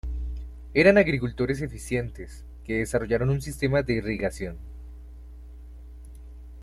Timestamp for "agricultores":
0.97-1.61